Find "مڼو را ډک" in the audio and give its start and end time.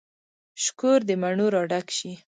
1.21-1.87